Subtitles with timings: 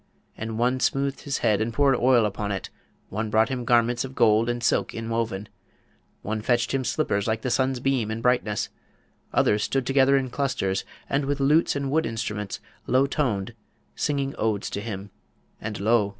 [0.35, 2.71] And one smoothed his head and poured oil upon it;
[3.09, 5.47] one brought him garments of gold and silk inwoven;
[6.23, 8.69] one fetched him slippers like the sun's beam in brightness;
[9.31, 13.53] others stood together in clusters, and with lutes and wood instruments, low toned,
[13.95, 15.11] singing odes to him;
[15.61, 16.09] and lo!